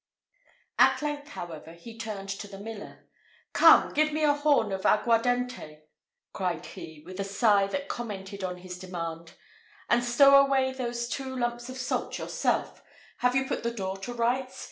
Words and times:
At 0.79 1.03
length, 1.03 1.27
however, 1.27 1.73
he 1.73 1.95
turned 1.95 2.29
to 2.29 2.47
the 2.47 2.57
miller: 2.57 3.07
"Come, 3.53 3.93
give 3.93 4.11
me 4.11 4.23
a 4.23 4.33
horn 4.33 4.71
of 4.71 4.81
the 4.81 4.93
aguardente!" 4.95 5.81
cried 6.33 6.65
he, 6.65 7.03
with 7.05 7.19
a 7.19 7.23
sigh 7.23 7.67
that 7.67 7.87
commented 7.87 8.43
on 8.43 8.57
his 8.57 8.79
demand; 8.79 9.33
"and 9.91 10.03
stow 10.03 10.43
away 10.43 10.73
those 10.73 11.07
two 11.07 11.37
lumps 11.37 11.69
of 11.69 11.77
salt 11.77 12.17
yourself. 12.17 12.81
Have 13.17 13.35
you 13.35 13.45
put 13.45 13.61
the 13.61 13.69
door 13.69 13.95
to 13.97 14.11
rights? 14.11 14.59